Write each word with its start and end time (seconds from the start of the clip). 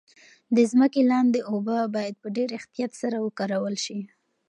د 0.55 0.57
ځمکې 0.71 1.01
لاندې 1.11 1.39
اوبه 1.51 1.77
باید 1.95 2.15
په 2.21 2.27
ډیر 2.35 2.49
احتیاط 2.59 2.91
سره 3.01 3.17
وکارول 3.25 3.75
شي. 3.85 3.99